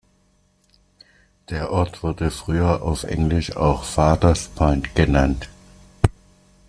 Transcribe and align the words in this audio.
Der 1.51 1.69
Ort 1.71 2.01
wurde 2.01 2.31
früher 2.31 2.81
auf 2.81 3.03
Englisch 3.03 3.55
auch 3.55 3.83
„"Father's 3.83 4.47
Point"“ 4.47 4.95
genannt. 4.95 5.47